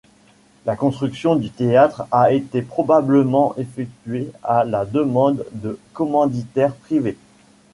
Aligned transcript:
La 0.65 0.75
construction 0.75 1.35
du 1.35 1.51
théâtre 1.51 2.07
a 2.09 2.33
été 2.33 2.63
probablement 2.63 3.55
effectuée 3.57 4.31
à 4.41 4.63
la 4.65 4.83
demande 4.83 5.45
de 5.51 5.77
commanditaires 5.93 6.73
privés. 6.73 7.17